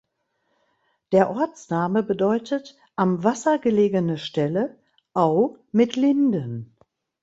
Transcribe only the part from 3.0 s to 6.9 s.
Wasser gelegene Stelle (Au) mit Linden".